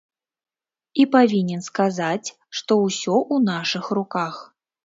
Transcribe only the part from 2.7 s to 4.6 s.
ўсё ў нашых руках.